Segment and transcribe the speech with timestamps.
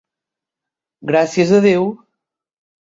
[1.13, 1.89] Gràcies a Déu!